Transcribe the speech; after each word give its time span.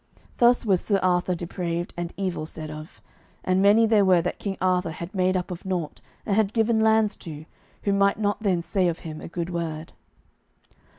Thus 0.39 0.65
was 0.65 0.81
Sir 0.81 0.99
Arthur 1.03 1.35
depraved 1.35 1.93
and 1.95 2.11
evil 2.17 2.47
said 2.47 2.71
of, 2.71 3.03
and 3.43 3.61
many 3.61 3.85
there 3.85 4.03
were 4.03 4.23
that 4.23 4.39
King 4.39 4.57
Arthur 4.59 4.89
had 4.89 5.13
made 5.13 5.37
up 5.37 5.51
of 5.51 5.63
naught, 5.63 6.01
and 6.25 6.35
had 6.35 6.53
given 6.53 6.79
lands 6.79 7.15
to, 7.17 7.45
who 7.83 7.93
might 7.93 8.17
not 8.17 8.41
then 8.41 8.63
say 8.63 8.87
of 8.87 9.01
him 9.05 9.21
a 9.21 9.27
good 9.27 9.51
word. 9.51 9.93